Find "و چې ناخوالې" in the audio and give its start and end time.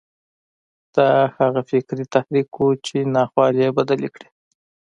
2.57-3.61